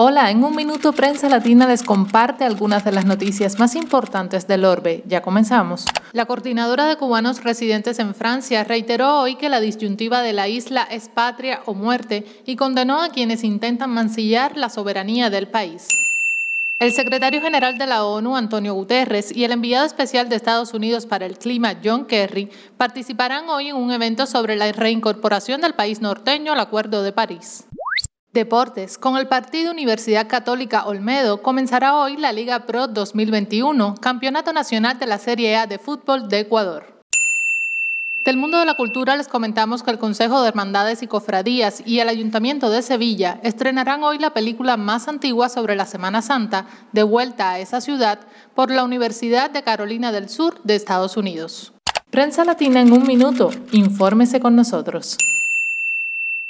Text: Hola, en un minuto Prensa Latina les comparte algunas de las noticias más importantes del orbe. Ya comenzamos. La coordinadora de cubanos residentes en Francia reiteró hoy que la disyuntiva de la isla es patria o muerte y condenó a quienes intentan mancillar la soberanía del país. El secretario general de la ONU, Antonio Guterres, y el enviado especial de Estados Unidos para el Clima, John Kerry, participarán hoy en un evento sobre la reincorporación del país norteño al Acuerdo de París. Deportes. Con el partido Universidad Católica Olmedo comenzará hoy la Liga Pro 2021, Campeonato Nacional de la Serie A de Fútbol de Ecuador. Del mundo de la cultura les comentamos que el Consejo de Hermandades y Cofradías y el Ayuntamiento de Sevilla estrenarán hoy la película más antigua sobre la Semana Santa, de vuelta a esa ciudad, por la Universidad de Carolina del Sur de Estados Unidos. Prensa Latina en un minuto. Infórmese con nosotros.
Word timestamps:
Hola, 0.00 0.30
en 0.30 0.44
un 0.44 0.54
minuto 0.54 0.92
Prensa 0.92 1.28
Latina 1.28 1.66
les 1.66 1.82
comparte 1.82 2.44
algunas 2.44 2.84
de 2.84 2.92
las 2.92 3.04
noticias 3.04 3.58
más 3.58 3.74
importantes 3.74 4.46
del 4.46 4.64
orbe. 4.64 5.02
Ya 5.08 5.22
comenzamos. 5.22 5.86
La 6.12 6.24
coordinadora 6.24 6.86
de 6.86 6.96
cubanos 6.96 7.42
residentes 7.42 7.98
en 7.98 8.14
Francia 8.14 8.62
reiteró 8.62 9.18
hoy 9.18 9.34
que 9.34 9.48
la 9.48 9.58
disyuntiva 9.58 10.22
de 10.22 10.32
la 10.32 10.46
isla 10.46 10.86
es 10.88 11.08
patria 11.08 11.62
o 11.66 11.74
muerte 11.74 12.24
y 12.46 12.54
condenó 12.54 13.02
a 13.02 13.08
quienes 13.08 13.42
intentan 13.42 13.90
mancillar 13.90 14.56
la 14.56 14.68
soberanía 14.68 15.30
del 15.30 15.48
país. 15.48 15.88
El 16.78 16.92
secretario 16.92 17.40
general 17.40 17.76
de 17.76 17.88
la 17.88 18.04
ONU, 18.04 18.36
Antonio 18.36 18.74
Guterres, 18.74 19.36
y 19.36 19.42
el 19.42 19.50
enviado 19.50 19.84
especial 19.84 20.28
de 20.28 20.36
Estados 20.36 20.74
Unidos 20.74 21.06
para 21.06 21.26
el 21.26 21.38
Clima, 21.38 21.74
John 21.82 22.04
Kerry, 22.04 22.52
participarán 22.76 23.48
hoy 23.48 23.70
en 23.70 23.76
un 23.76 23.90
evento 23.90 24.26
sobre 24.26 24.54
la 24.54 24.70
reincorporación 24.70 25.60
del 25.60 25.74
país 25.74 26.00
norteño 26.00 26.52
al 26.52 26.60
Acuerdo 26.60 27.02
de 27.02 27.10
París. 27.10 27.64
Deportes. 28.32 28.98
Con 28.98 29.16
el 29.16 29.26
partido 29.26 29.72
Universidad 29.72 30.28
Católica 30.28 30.84
Olmedo 30.84 31.40
comenzará 31.40 31.96
hoy 31.96 32.18
la 32.18 32.30
Liga 32.30 32.66
Pro 32.66 32.86
2021, 32.86 33.94
Campeonato 34.02 34.52
Nacional 34.52 34.98
de 34.98 35.06
la 35.06 35.16
Serie 35.16 35.56
A 35.56 35.66
de 35.66 35.78
Fútbol 35.78 36.28
de 36.28 36.40
Ecuador. 36.40 36.98
Del 38.26 38.36
mundo 38.36 38.58
de 38.58 38.66
la 38.66 38.74
cultura 38.74 39.16
les 39.16 39.28
comentamos 39.28 39.82
que 39.82 39.90
el 39.90 39.98
Consejo 39.98 40.42
de 40.42 40.48
Hermandades 40.48 41.02
y 41.02 41.06
Cofradías 41.06 41.82
y 41.86 42.00
el 42.00 42.10
Ayuntamiento 42.10 42.68
de 42.68 42.82
Sevilla 42.82 43.40
estrenarán 43.42 44.02
hoy 44.02 44.18
la 44.18 44.34
película 44.34 44.76
más 44.76 45.08
antigua 45.08 45.48
sobre 45.48 45.74
la 45.74 45.86
Semana 45.86 46.20
Santa, 46.20 46.66
de 46.92 47.04
vuelta 47.04 47.52
a 47.52 47.58
esa 47.60 47.80
ciudad, 47.80 48.18
por 48.54 48.70
la 48.70 48.84
Universidad 48.84 49.50
de 49.50 49.62
Carolina 49.62 50.12
del 50.12 50.28
Sur 50.28 50.60
de 50.64 50.74
Estados 50.74 51.16
Unidos. 51.16 51.72
Prensa 52.10 52.44
Latina 52.44 52.82
en 52.82 52.92
un 52.92 53.06
minuto. 53.06 53.50
Infórmese 53.72 54.38
con 54.38 54.54
nosotros. 54.54 55.16